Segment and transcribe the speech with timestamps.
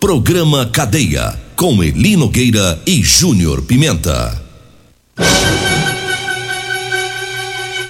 [0.00, 1.38] Programa Cadeia.
[1.54, 4.42] Com Eli Nogueira e Júnior Pimenta.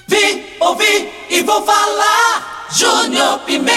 [0.08, 2.66] Vi, ouvi e vou falar.
[2.76, 3.70] Júnior Pimenta.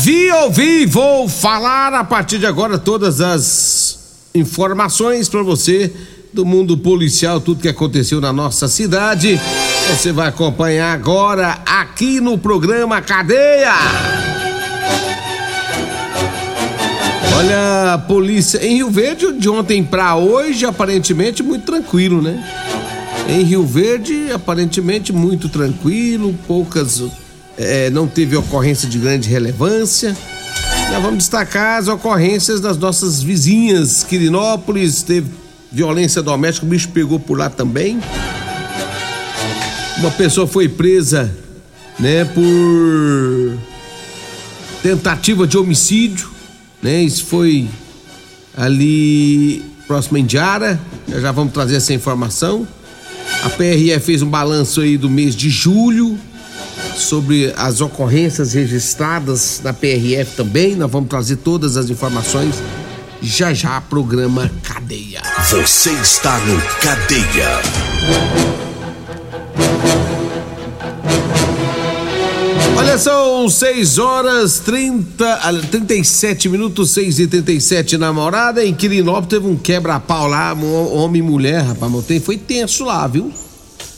[0.00, 3.98] Vi, ouvi, vou falar a partir de agora todas as
[4.32, 5.92] informações para você
[6.32, 9.40] do mundo policial, tudo que aconteceu na nossa cidade.
[9.90, 14.27] Você vai acompanhar agora aqui no programa Cadeia.
[17.38, 22.44] Olha, a polícia em Rio Verde de ontem para hoje aparentemente muito tranquilo, né?
[23.28, 27.00] Em Rio Verde aparentemente muito tranquilo, poucas
[27.56, 30.16] é, não teve ocorrência de grande relevância.
[30.90, 34.02] Nós vamos destacar as ocorrências das nossas vizinhas.
[34.02, 35.30] Quirinópolis teve
[35.70, 38.00] violência doméstica, o bicho pegou por lá também.
[39.98, 41.32] Uma pessoa foi presa,
[42.00, 43.58] né, por
[44.82, 46.36] tentativa de homicídio,
[46.82, 47.02] né?
[47.02, 47.68] Isso foi
[48.56, 50.78] ali próximo em Diara.
[51.08, 52.66] Já, já vamos trazer essa informação.
[53.44, 56.18] A PRE fez um balanço aí do mês de julho
[56.96, 60.74] sobre as ocorrências registradas na PRF também.
[60.74, 62.56] Nós vamos trazer todas as informações
[63.20, 65.22] já já programa Cadeia.
[65.50, 68.47] Você está no Cadeia.
[72.78, 78.64] Olha, são 6 horas 30, 37 minutos, 6 e 37 na morada.
[78.64, 81.92] Em Quirinópolis teve um quebra-pau lá, homem e mulher, rapaz.
[82.22, 83.32] Foi tenso lá, viu?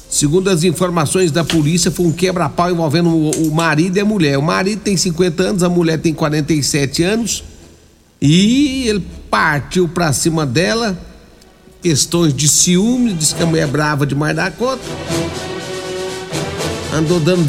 [0.08, 4.38] Segundo as informações da polícia, foi um quebra-pau envolvendo o, marido e a mulher.
[4.38, 7.44] O marido tem 50 anos, a mulher tem 47 anos.
[8.18, 10.98] E ele partiu pra cima dela.
[11.82, 14.82] Questões de ciúme, disse que a mulher é brava demais da conta.
[16.92, 17.46] Andou dando.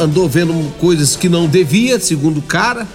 [0.00, 2.86] andou vendo coisas que não devia, segundo o cara.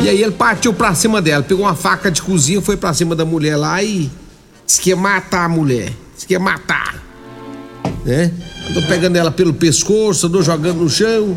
[0.00, 3.16] E aí ele partiu pra cima dela, pegou uma faca de cozinha, foi pra cima
[3.16, 4.10] da mulher lá e
[4.66, 5.90] disse que ia matar a mulher.
[6.14, 7.06] Disse que ia matar
[8.06, 8.30] né?
[8.70, 11.36] Andou pegando ela pelo pescoço, andou jogando no chão.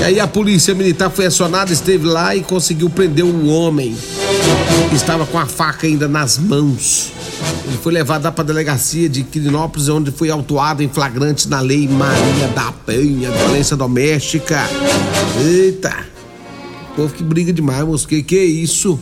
[0.00, 3.96] E aí a polícia militar foi acionada, esteve lá e conseguiu prender um homem
[4.92, 7.12] estava com a faca ainda nas mãos.
[7.66, 11.86] Ele foi levado para a delegacia de Quirinópolis, onde foi autuado em flagrante na lei
[11.88, 14.60] Maria da Penha, violência doméstica.
[15.44, 16.06] Eita!
[16.92, 18.08] O povo que briga demais, moço.
[18.08, 18.98] Que que é isso?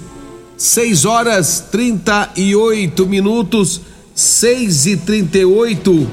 [0.56, 3.80] 6 horas 38 minutos,
[4.14, 6.08] 6 e 38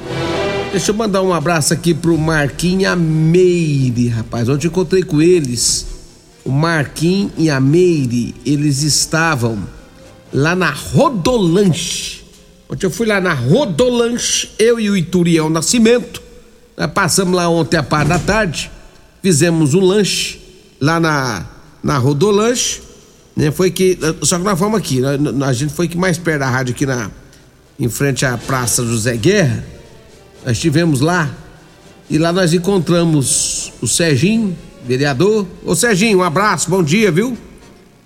[0.76, 4.46] Deixa eu mandar um abraço aqui pro Marquinhos e a Meire, rapaz.
[4.46, 5.86] Ontem eu encontrei com eles.
[6.46, 9.66] O Marquinhos e a Meire, eles estavam
[10.32, 12.24] lá na Rodolanche.
[12.68, 16.22] Ontem eu fui lá na Rodolanche, eu e o Ituriel Nascimento.
[16.76, 18.70] Nós passamos lá ontem par da tarde,
[19.20, 20.40] fizemos um lanche
[20.80, 21.44] lá na,
[21.82, 22.80] na Rodolanche.
[23.34, 23.50] Né?
[23.50, 23.98] Foi que.
[24.22, 25.00] Só que nós fomos aqui,
[25.44, 27.10] a gente foi que mais perto da rádio aqui na,
[27.76, 29.66] em frente à Praça José Guerra.
[30.44, 31.28] Nós estivemos lá
[32.08, 35.46] e lá nós encontramos o Serginho, vereador.
[35.64, 37.36] Ô Serginho, um abraço, bom dia, viu?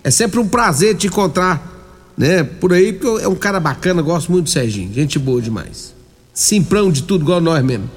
[0.02, 2.42] É sempre um prazer te encontrar, né?
[2.42, 5.94] Por aí, porque é um cara bacana, gosto muito do Serginho, gente boa demais.
[6.32, 7.90] Simprão de tudo, igual nós mesmo.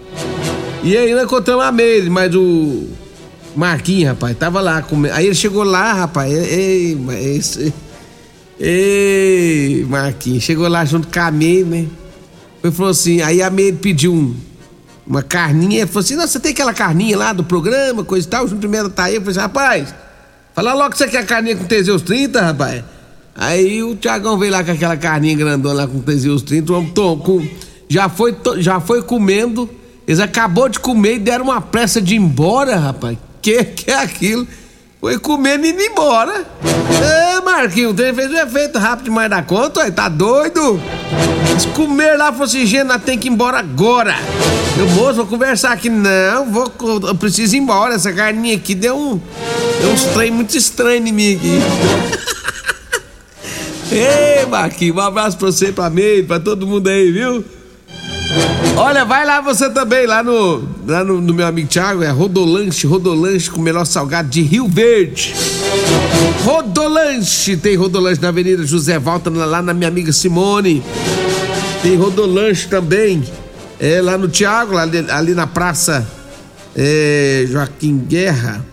[0.84, 2.90] E aí nós encontramos a Meire, mas o
[3.56, 5.16] Marquinhos, rapaz, tava lá comendo.
[5.16, 7.74] Aí ele chegou lá, rapaz, ei, ei,
[8.60, 11.88] ei Marquinhos, chegou lá junto com a Meire, né?
[12.62, 14.36] Ele falou assim, aí a Meire pediu um,
[15.06, 18.46] uma carninha, falou assim, não, você tem aquela carninha lá do programa, coisa e tal,
[18.46, 19.96] o primeiro tá aí, eu falei assim, rapaz,
[20.56, 22.84] fala logo que você quer carninha com Teseus 30, rapaz.
[23.36, 26.94] Aí o Tiagão veio lá com aquela carninha grandona lá com Teseus 30, o homem
[26.94, 27.48] com,
[27.90, 29.70] já, foi, já foi comendo,
[30.08, 33.18] eles acabou de comer e deram uma pressa de ir embora, rapaz.
[33.42, 34.48] Que que é aquilo?
[35.02, 36.46] Foi comendo e indo embora.
[37.04, 40.82] É, Marquinhos, o trem fez um efeito rápido demais da conta, ué, tá doido?
[41.60, 44.16] Se comer lá fosse higiene, tem que ir embora agora.
[44.76, 45.88] Meu moço, vou conversar aqui.
[45.88, 46.72] Não, vou,
[47.08, 47.94] eu preciso ir embora.
[47.94, 49.22] Essa carninha aqui deu um.
[49.80, 51.60] Deu uns trem muito estranho em mim aqui.
[53.94, 57.46] Ei, Marquinhos, um abraço pra você, pra mim, pra todo mundo aí, viu?
[58.76, 62.88] Olha, vai lá você também, lá no, lá no, no meu amigo Thiago, é Rodolanche,
[62.88, 65.36] Rodolanche com o melhor salgado de Rio Verde.
[66.44, 70.84] Rodolanche, tem Rodolanche na Avenida José Valta, lá na minha amiga Simone.
[71.82, 73.24] Tem Rodolanche também,
[73.80, 76.06] é lá no Thiago, ali, ali na Praça
[76.76, 78.66] é, Joaquim Guerra.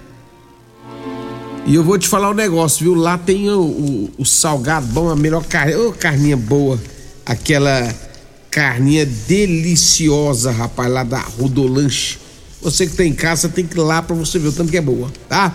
[1.64, 2.94] E eu vou te falar um negócio, viu?
[2.96, 6.76] Lá tem o, o, o salgado bom, a melhor carne, oh, carninha boa,
[7.25, 7.94] aquela
[8.50, 12.19] carninha deliciosa, rapaz, lá da Rodolanche.
[12.62, 14.76] Você que tem em casa tem que ir lá pra você ver o tanto que
[14.76, 15.55] é boa, tá?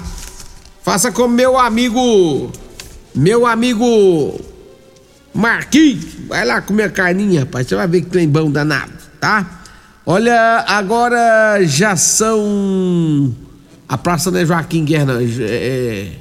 [0.86, 2.52] Faça como meu amigo,
[3.16, 4.40] meu amigo
[5.34, 6.06] Marquinhos.
[6.28, 7.66] Vai lá comer a carninha, rapaz.
[7.66, 9.64] Você vai ver que tem bom danado, tá?
[10.06, 13.36] Olha, agora já são.
[13.90, 16.12] A praça não é Joaquim Guerra, é, é...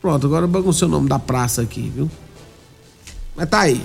[0.00, 2.08] Pronto, agora baguncei o nome da praça aqui, viu?
[3.34, 3.82] Mas tá aí.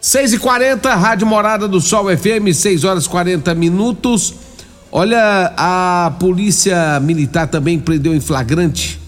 [0.00, 4.45] 6 e 40 Rádio Morada do Sol FM, 6 horas 40 minutos.
[4.90, 9.00] Olha, a polícia militar também prendeu em flagrante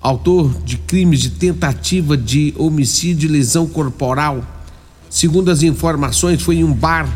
[0.00, 4.44] autor de crimes de tentativa de homicídio e lesão corporal.
[5.10, 7.08] Segundo as informações, foi em um bar,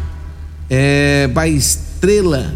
[0.68, 2.54] é, Bar Estrela,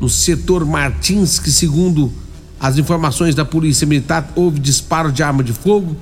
[0.00, 2.12] no setor Martins, que segundo
[2.58, 5.96] as informações da polícia militar, houve disparo de arma de fogo,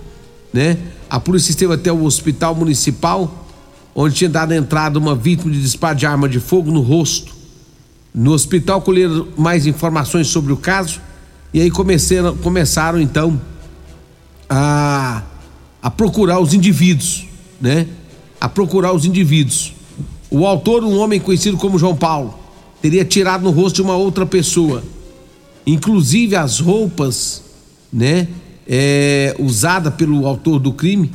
[0.52, 0.78] né?
[1.08, 3.46] A polícia esteve até o hospital municipal
[3.94, 7.35] onde tinha dado entrada uma vítima de disparo de arma de fogo no rosto.
[8.16, 11.02] No hospital colheram mais informações sobre o caso
[11.52, 13.38] e aí começaram, começaram então
[14.48, 15.22] a,
[15.82, 17.26] a procurar os indivíduos,
[17.60, 17.86] né?
[18.40, 19.74] A procurar os indivíduos.
[20.30, 22.38] O autor, um homem conhecido como João Paulo,
[22.80, 24.82] teria tirado no rosto de uma outra pessoa.
[25.66, 27.42] Inclusive as roupas,
[27.92, 28.28] né?
[28.66, 31.12] É, usada pelo autor do crime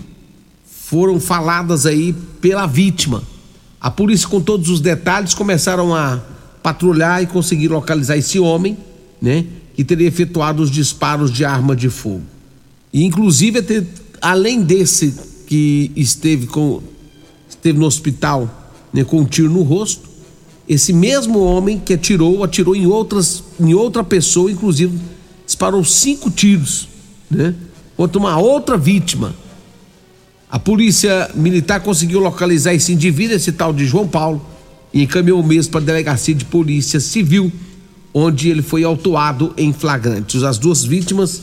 [0.63, 3.23] foram faladas aí pela vítima.
[3.79, 6.21] A polícia, com todos os detalhes, começaram a
[6.61, 8.77] patrulhar e conseguir localizar esse homem,
[9.21, 9.45] né?
[9.75, 12.23] Que teria efetuado os disparos de arma de fogo.
[12.93, 13.87] E, inclusive,
[14.21, 15.13] além desse
[15.47, 16.81] que esteve, com,
[17.49, 20.09] esteve no hospital né, com um tiro no rosto,
[20.67, 24.97] esse mesmo homem que atirou, atirou em, outras, em outra pessoa, inclusive
[25.45, 26.87] disparou cinco tiros,
[27.29, 27.55] né?
[27.97, 29.35] Contra uma outra vítima
[30.51, 34.45] a polícia militar conseguiu localizar esse indivíduo, esse tal de João Paulo,
[34.93, 37.51] e encaminhou mesmo para a delegacia de polícia civil,
[38.13, 40.43] onde ele foi autuado em flagrante.
[40.45, 41.41] As duas vítimas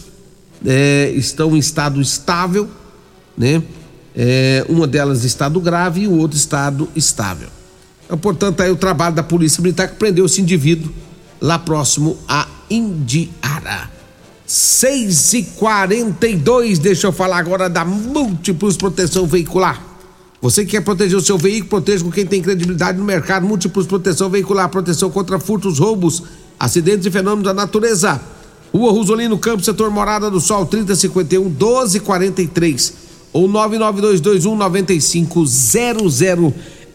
[0.64, 2.68] é, estão em estado estável,
[3.36, 3.62] né?
[4.14, 7.48] É, uma delas em estado grave e o outro estado estável.
[8.04, 10.90] Então, portanto, aí o trabalho da polícia militar que prendeu esse indivíduo
[11.40, 13.90] lá próximo a Indiara.
[14.46, 19.87] 6 e 42 deixa eu falar agora da Múltiplos Proteção Veicular.
[20.40, 23.46] Você que quer proteger o seu veículo, proteja com quem tem credibilidade no mercado.
[23.46, 26.22] Múltiplos Proteção Veicular, proteção contra furtos, roubos,
[26.58, 28.20] acidentes e fenômenos da natureza.
[28.72, 32.94] Rua Rosolino Campos, setor Morada do Sol, 3051 1243
[33.32, 36.22] ou 99221 9500.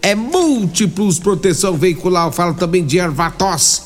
[0.01, 2.27] É Múltiplos Proteção Veicular.
[2.27, 3.81] Eu falo também de Ervatos.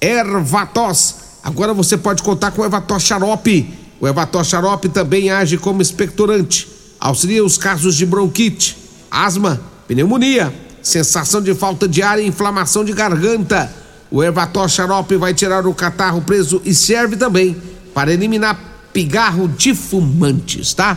[0.00, 3.72] Ervatos Agora você pode contar com o Evator Xarope.
[4.00, 6.66] O Evator Xarope também age como expectorante.
[6.98, 8.76] Auxilia os casos de bronquite,
[9.16, 13.72] asma, pneumonia, sensação de falta de ar e inflamação de garganta.
[14.10, 17.56] O Evator Xarope vai tirar o catarro preso e serve também
[17.94, 18.58] para eliminar
[18.92, 20.96] pigarro de fumantes, tá?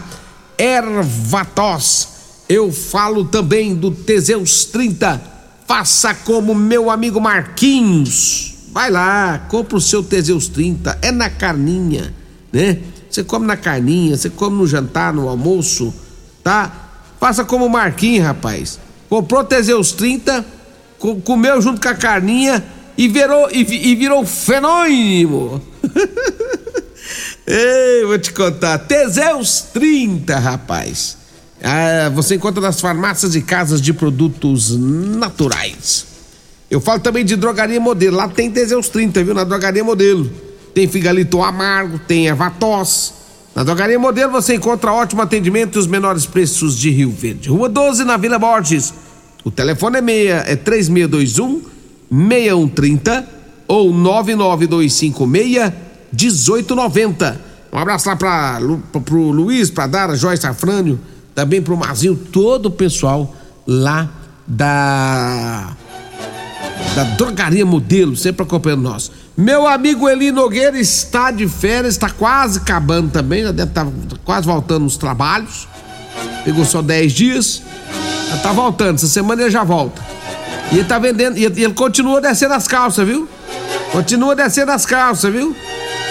[0.58, 2.08] Ervatos.
[2.48, 5.22] Eu falo também do Teseus 30.
[5.68, 8.56] Faça como meu amigo Marquinhos.
[8.72, 12.14] Vai lá, compra o seu Teseus 30, é na carninha,
[12.54, 12.80] né?
[13.10, 15.92] Você come na carninha, você come no jantar, no almoço,
[16.44, 16.89] tá?
[17.20, 18.80] Faça como o Marquinhos, rapaz.
[19.10, 20.46] Comprou Teseus 30,
[21.24, 22.64] comeu junto com a carninha
[22.98, 25.62] e virou, e, e virou fenômeno.
[27.46, 28.78] Ei, vou te contar.
[28.80, 31.18] Teseus 30, rapaz.
[31.62, 36.06] Ah, você encontra nas farmácias e casas de produtos naturais.
[36.70, 38.16] Eu falo também de drogaria modelo.
[38.16, 39.34] Lá tem Teseus 30, viu?
[39.34, 40.30] Na drogaria modelo.
[40.74, 43.14] Tem figalito amargo, tem ervatos.
[43.60, 47.50] Na drogaria modelo você encontra ótimo atendimento e os menores preços de Rio Verde.
[47.50, 48.94] Rua 12, na Vila Borges.
[49.44, 51.62] O telefone é, meia, é 3621
[52.10, 53.28] 6130
[53.68, 55.74] ou 99256
[56.14, 57.42] 1890.
[57.74, 58.62] Um abraço lá pra,
[59.04, 60.98] pro Luiz, pra Dara, Joyce Afrânio,
[61.36, 63.36] também pro Mazinho, todo o pessoal
[63.68, 64.10] lá
[64.48, 65.76] da.
[67.00, 69.10] Da Drogaria Modelo, sempre acompanhando nós.
[69.38, 73.92] Meu amigo Eli Nogueira está de férias, está quase acabando também, já deve estar tá
[74.26, 75.66] quase voltando nos trabalhos.
[76.44, 77.62] Pegou só 10 dias,
[78.30, 80.06] já tá voltando, essa semana ele já volta.
[80.74, 83.30] E ele tá vendendo, e ele continua descendo as calças, viu?
[83.94, 85.56] Continua descendo as calças, viu?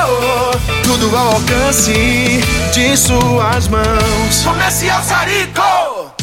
[0.83, 2.41] tudo ao alcance
[2.73, 4.43] de suas mãos.
[4.43, 6.00] Comercial Sarico.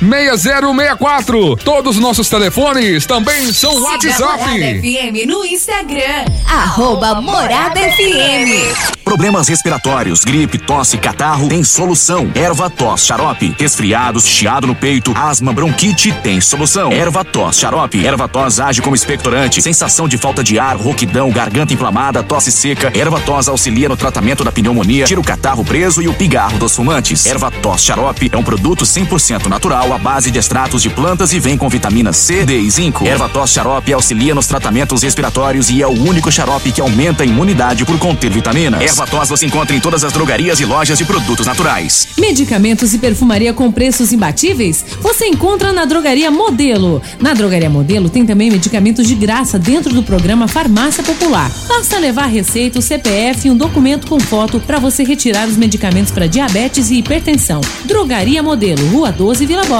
[0.00, 1.56] 6064.
[1.56, 4.38] Todos os nossos telefones também são Siga WhatsApp.
[4.38, 6.24] Morada FM no Instagram.
[6.48, 9.00] Arroba Morada FM.
[9.04, 12.30] Problemas respiratórios, gripe, tosse, catarro, tem solução.
[12.34, 13.54] Erva tos, xarope.
[13.58, 16.92] Resfriados, chiado no peito, asma, bronquite, tem solução.
[16.92, 18.06] Erva tos, xarope.
[18.06, 19.60] Erva tos age como expectorante.
[19.60, 22.90] Sensação de falta de ar, rouquidão, garganta inflamada, tosse seca.
[22.96, 26.74] Erva tos auxilia no tratamento da pneumonia, tira o catarro preso e o pigarro dos
[26.74, 27.26] fumantes.
[27.26, 31.40] Erva tos, xarope é um produto 100% natural à base de extratos de plantas e
[31.40, 33.06] vem com vitamina C, D e zinco.
[33.06, 37.26] Erva tos xarope auxilia nos tratamentos respiratórios e é o único xarope que aumenta a
[37.26, 38.80] imunidade por conter vitaminas.
[38.80, 42.08] Erva tos você encontra em todas as drogarias e lojas de produtos naturais.
[42.18, 44.84] Medicamentos e perfumaria com preços imbatíveis?
[45.00, 47.02] Você encontra na Drogaria Modelo.
[47.18, 51.50] Na Drogaria Modelo tem também medicamentos de graça dentro do programa Farmácia Popular.
[51.68, 56.12] Basta levar receita, o CPF e um documento com foto para você retirar os medicamentos
[56.12, 57.60] para diabetes e hipertensão.
[57.84, 59.79] Drogaria Modelo, Rua 12, Vila Borges.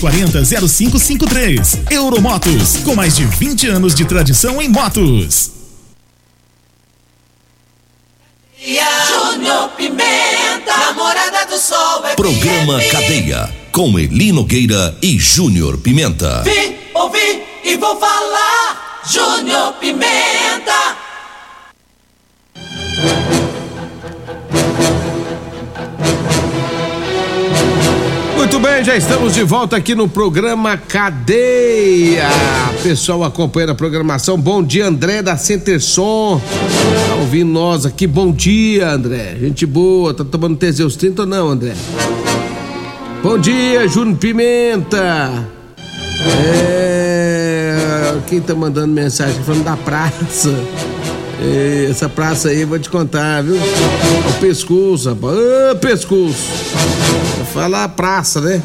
[0.00, 1.78] 99240 0553.
[1.90, 5.50] Euromotos, com mais de 20 anos de tradição em motos.
[8.60, 12.02] Júnior Pimenta, namorada do sol.
[12.02, 12.16] FM.
[12.16, 16.42] Programa Cadeia, com Eli Nogueira e Júnior Pimenta.
[16.42, 19.02] Vi, ouvi e vou falar.
[19.10, 20.19] Júnior Pimenta.
[28.62, 32.28] Bem, já estamos de volta aqui no programa Cadeia.
[32.82, 34.38] Pessoal acompanhando a programação.
[34.38, 36.38] Bom dia, André da Centerson.
[37.08, 38.06] Tá ouvindo nós aqui.
[38.06, 39.34] Bom dia, André.
[39.40, 40.12] Gente boa.
[40.12, 41.72] Tá tomando Teseus 30 ou não, André?
[43.22, 45.48] Bom dia, Júnior Pimenta.
[46.54, 48.14] É.
[48.26, 50.54] Quem tá mandando mensagem falando da praça?
[51.42, 53.56] É, essa praça aí vou te contar, viu?
[53.56, 55.34] O pescoço, rapaz.
[55.34, 57.09] Ô, pescoço.
[57.52, 58.62] Vou falar praça, né?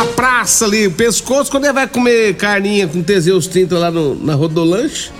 [0.00, 4.14] A praça ali, o pescoço, quando ele vai comer carninha com Teseus 30 lá no,
[4.14, 5.10] na Rodolanche,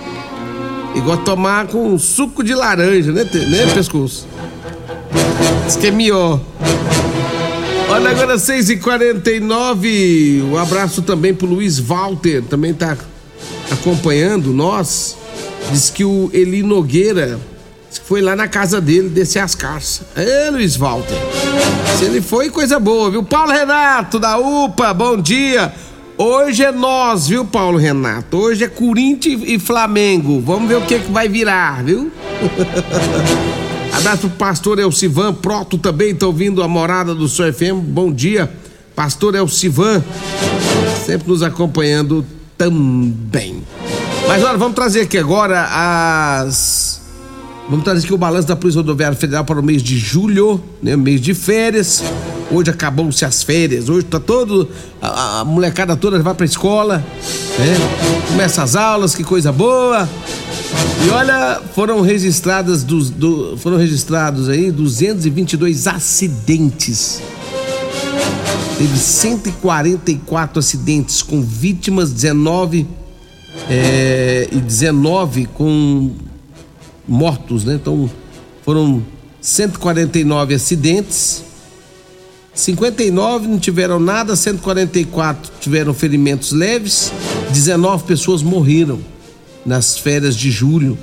[0.95, 4.25] igual tomar com suco de laranja, né, né pescoço?
[5.65, 6.39] Diz que é melhor.
[7.89, 10.43] Olha, agora 6h49.
[10.43, 12.97] Um abraço também pro Luiz Walter, também tá
[13.69, 15.17] acompanhando nós.
[15.71, 17.37] Diz que o Eli Nogueira
[18.03, 20.01] foi lá na casa dele descer as caças.
[20.15, 21.17] É, Luiz Walter.
[21.97, 23.23] Se ele foi, coisa boa, viu?
[23.23, 25.73] Paulo Renato, da UPA, bom dia.
[26.17, 28.37] Hoje é nós, viu, Paulo Renato?
[28.37, 30.41] Hoje é Corinthians e Flamengo.
[30.41, 32.11] Vamos ver o que, que vai virar, viu?
[33.95, 37.53] Abraço pro pastor Elcivan Proto também, tá ouvindo a morada do Sr.
[37.53, 37.81] FM.
[37.83, 38.51] Bom dia,
[38.95, 40.03] pastor Elcivan,
[41.05, 42.25] sempre nos acompanhando
[42.57, 43.63] também.
[44.27, 46.98] Mas olha, vamos trazer aqui agora as.
[47.69, 50.95] Vamos trazer aqui o balanço da Polícia Rodoviária Federal para o mês de julho, né?
[50.95, 52.03] Mês de férias.
[52.49, 53.89] Hoje acabou-se as férias.
[53.89, 54.67] Hoje tá todo.
[54.99, 57.75] A, a molecada toda vai pra escola, né?
[58.27, 60.09] Começa as aulas, que coisa boa.
[61.05, 67.21] E olha, foram registradas dos, do, foram registrados aí 222 acidentes.
[68.79, 72.87] Teve 144 acidentes com vítimas, 19
[73.69, 76.11] é, e 19 com
[77.09, 77.75] mortos, né?
[77.75, 78.09] Então
[78.63, 79.03] foram
[79.41, 81.43] 149 acidentes,
[82.53, 87.11] 59 não tiveram nada, 144 tiveram ferimentos leves,
[87.51, 88.99] 19 pessoas morreram
[89.65, 90.97] nas férias de julho.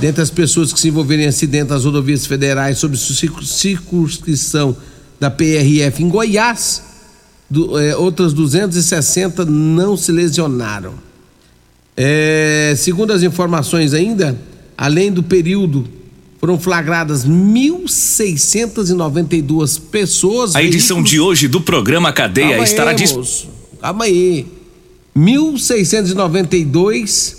[0.00, 4.76] Dentre as pessoas que se envolveram em acidente nas rodovias federais sob circunscrição
[5.18, 6.82] da PRF em Goiás,
[7.48, 10.94] do, é, outras 260 não se lesionaram.
[11.96, 14.36] É, segundo as informações ainda,
[14.76, 15.88] além do período,
[16.38, 20.54] foram flagradas 1.692 pessoas.
[20.54, 21.10] A edição veículos...
[21.10, 23.50] de hoje do programa Cadeia Calma estará disponível.
[23.80, 24.46] Calma aí.
[25.16, 27.36] 1.692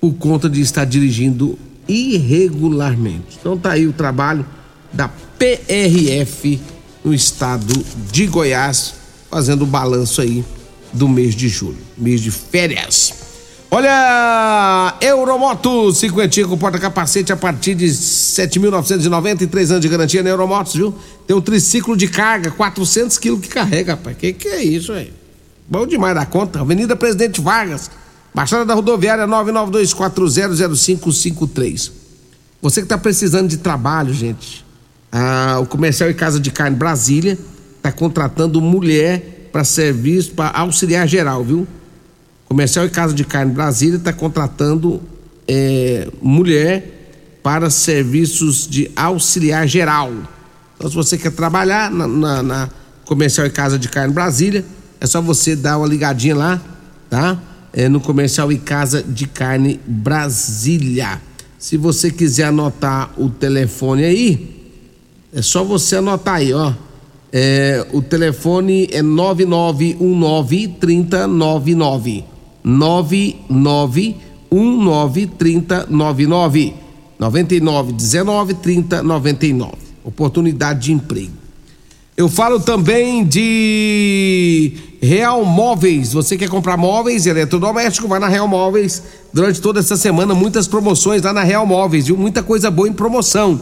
[0.00, 3.38] por conta de estar dirigindo irregularmente.
[3.40, 4.44] Então tá aí o trabalho
[4.92, 6.60] da PRF
[7.04, 7.72] no estado
[8.10, 8.94] de Goiás,
[9.30, 10.44] fazendo o balanço aí
[10.92, 13.14] do mês de julho, mês de férias.
[13.70, 20.94] Olha, Euromoto 50 com porta-capacete a partir de 7.990 anos de garantia na Euromotos, viu?
[21.26, 24.16] Tem um triciclo de carga, 400 quilos que carrega, rapaz.
[24.16, 25.12] Que que é isso aí?
[25.68, 26.60] Bom demais da conta.
[26.60, 27.90] Avenida Presidente Vargas,
[28.34, 31.90] Baixada da Rodoviária 992400553.
[32.62, 34.64] Você que tá precisando de trabalho, gente,
[35.10, 37.38] ah, o comercial e casa de carne Brasília
[37.76, 41.66] está contratando mulher para serviço, para auxiliar geral, viu?
[42.44, 45.00] Comercial e casa de carne Brasília está contratando
[45.48, 50.12] é, mulher para serviços de auxiliar geral.
[50.76, 52.68] Então, se você quer trabalhar na, na, na
[53.06, 54.62] Comercial e Casa de Carne Brasília.
[55.00, 56.60] É só você dar uma ligadinha lá,
[57.08, 57.40] tá?
[57.72, 61.20] É no Comercial e Casa de Carne Brasília.
[61.58, 64.56] Se você quiser anotar o telefone aí,
[65.32, 66.72] é só você anotar aí, ó.
[67.32, 72.24] É, o telefone é 9919 3099.
[72.64, 76.74] 9919 3099.
[77.18, 79.72] 99 19 30 99.
[80.04, 81.45] Oportunidade de emprego.
[82.16, 86.14] Eu falo também de Real Móveis.
[86.14, 89.02] Você quer comprar móveis, eletrodoméstico, vai na Real Móveis.
[89.34, 92.16] Durante toda essa semana, muitas promoções lá na Real Móveis, viu?
[92.16, 93.60] Muita coisa boa em promoção.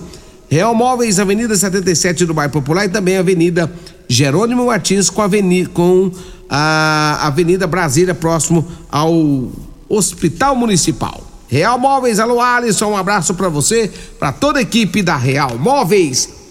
[0.49, 3.73] Real Móveis, Avenida 77 do Bairro Popular e também Avenida
[4.07, 6.13] Jerônimo Martins com Avenida, com
[6.49, 9.51] a Avenida Brasília, próximo ao
[9.89, 11.25] Hospital Municipal.
[11.49, 16.44] Real Móveis, alô Alisson, um abraço para você, para toda a equipe da Real Móveis.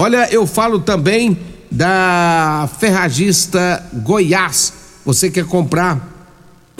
[0.00, 1.36] Olha, eu falo também
[1.68, 4.72] da Ferragista Goiás.
[5.04, 6.30] Você quer comprar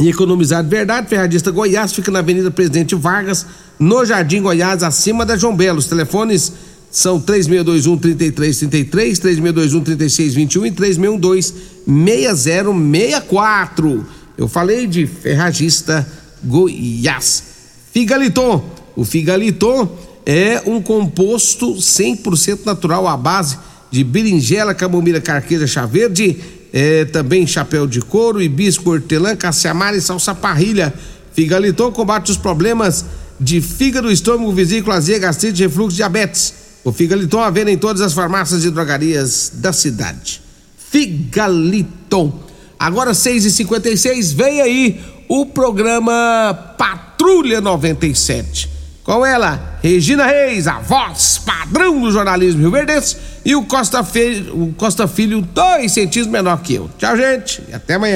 [0.01, 1.09] e economizar de verdade?
[1.09, 3.45] Ferragista Goiás fica na Avenida Presidente Vargas,
[3.77, 5.81] no Jardim Goiás, acima da João Belo.
[5.81, 6.53] Os telefones
[6.93, 11.55] são 3621 3333, 3621 3621 e 3612
[11.89, 14.07] 6064.
[14.39, 16.07] Eu falei de Ferragista
[16.45, 17.43] Goiás.
[17.93, 18.65] Figaliton.
[18.95, 19.89] O Figaliton
[20.31, 23.57] é um composto 100% natural à base
[23.91, 26.37] de berinjela, camomila, carqueira, chá verde,
[26.71, 30.93] é, também chapéu de couro, hibisco, hortelã, caciamara e salsa parrilha.
[31.33, 33.07] Figaliton combate os problemas
[33.41, 36.53] de fígado, estômago, vesícula, azia, gastrite, refluxo, diabetes.
[36.85, 40.43] O Figaliton à venda em todas as farmácias e drogarias da cidade.
[40.91, 42.39] Figaliton.
[42.79, 48.78] Agora 6h56, vem aí o programa Patrulha 97.
[49.09, 54.51] Com ela, Regina Reis, a voz padrão do jornalismo Rio Verdense, e o Costa, Fe...
[54.53, 56.91] o Costa Filho, dois centímetros menor que eu.
[56.99, 58.07] Tchau, gente, e até amanhã.